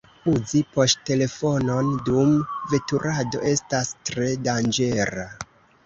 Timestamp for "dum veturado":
2.09-3.45